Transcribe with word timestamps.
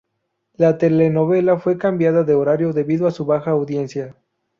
La 0.55 0.79
telenovela 0.79 1.59
fue 1.59 1.77
cambiada 1.77 2.23
de 2.23 2.33
horario 2.33 2.73
debido 2.73 3.05
a 3.05 3.11
su 3.11 3.23
baja 3.25 3.51
audiencia. 3.51 4.15